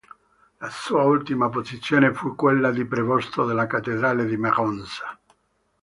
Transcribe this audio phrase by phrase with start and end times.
[0.59, 5.15] La sua ultima posizione fu quella di prevosto della cattedrale di Magonza.